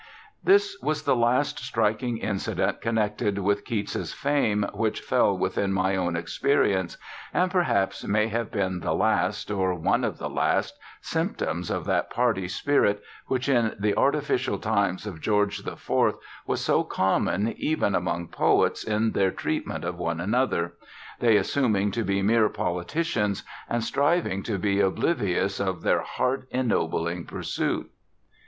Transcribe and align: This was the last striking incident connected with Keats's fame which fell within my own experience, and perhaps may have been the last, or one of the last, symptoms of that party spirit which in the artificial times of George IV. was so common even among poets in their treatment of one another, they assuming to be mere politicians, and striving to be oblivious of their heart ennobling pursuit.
This 0.43 0.75
was 0.81 1.03
the 1.03 1.15
last 1.15 1.59
striking 1.59 2.17
incident 2.17 2.81
connected 2.81 3.37
with 3.37 3.63
Keats's 3.63 4.13
fame 4.15 4.65
which 4.73 4.99
fell 5.01 5.37
within 5.37 5.71
my 5.71 5.95
own 5.95 6.15
experience, 6.15 6.97
and 7.31 7.51
perhaps 7.51 8.03
may 8.03 8.27
have 8.27 8.49
been 8.49 8.79
the 8.79 8.95
last, 8.95 9.51
or 9.51 9.75
one 9.75 10.03
of 10.03 10.17
the 10.17 10.27
last, 10.27 10.75
symptoms 11.01 11.69
of 11.69 11.85
that 11.85 12.09
party 12.09 12.47
spirit 12.47 12.99
which 13.27 13.47
in 13.47 13.75
the 13.79 13.95
artificial 13.95 14.57
times 14.57 15.05
of 15.05 15.21
George 15.21 15.59
IV. 15.59 15.91
was 16.47 16.65
so 16.65 16.83
common 16.83 17.53
even 17.57 17.93
among 17.93 18.27
poets 18.29 18.83
in 18.83 19.11
their 19.11 19.29
treatment 19.29 19.83
of 19.83 19.99
one 19.99 20.19
another, 20.19 20.73
they 21.19 21.37
assuming 21.37 21.91
to 21.91 22.03
be 22.03 22.23
mere 22.23 22.49
politicians, 22.49 23.43
and 23.69 23.83
striving 23.83 24.41
to 24.41 24.57
be 24.57 24.79
oblivious 24.79 25.59
of 25.59 25.83
their 25.83 26.01
heart 26.01 26.47
ennobling 26.49 27.23
pursuit. 27.23 27.91